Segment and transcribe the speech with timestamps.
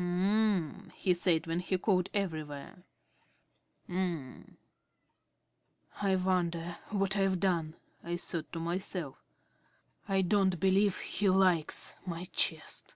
[0.00, 2.84] "Um," he said when he called everywhere,
[3.88, 4.56] "um."
[6.00, 7.74] "I wonder what I've done,"
[8.04, 9.16] I thought to myself.
[10.06, 12.94] "I don't believe he likes my chest."